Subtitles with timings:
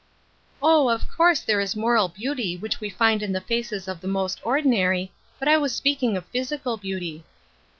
[0.63, 4.01] "Oh, of course, there is a moral beauty which we find in the faces of
[4.01, 7.23] the most ordinary, but I was speaking of physical beauty.'